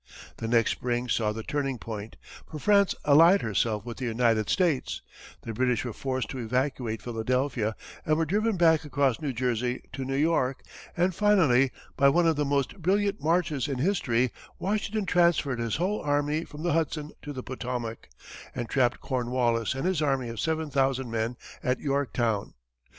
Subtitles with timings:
[0.37, 2.15] The next spring saw the turning point,
[2.49, 5.03] for France allied herself with the United States;
[5.43, 10.03] the British were forced to evacuate Philadelphia and were driven back across New Jersey to
[10.03, 10.63] New York;
[10.97, 16.01] and, finally, by one of the most brilliant marches in history, Washington transferred his whole
[16.01, 18.09] army from the Hudson to the Potomac,
[18.55, 22.55] and trapped Cornwallis and his army of seven thousand men at Yorktown.